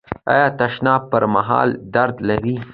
ایا 0.31 0.45
د 0.51 0.53
تشناب 0.59 1.01
پر 1.11 1.23
مهال 1.35 1.69
درد 1.95 2.15
لرئ؟ 2.27 2.55